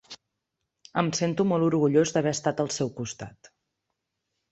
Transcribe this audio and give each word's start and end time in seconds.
Em 1.01 1.11
sento 1.19 1.45
molt 1.49 1.65
orgullós 1.67 2.13
d'haver 2.15 2.33
estat 2.37 2.63
al 2.65 2.71
seu 2.79 2.91
costat. 3.01 3.51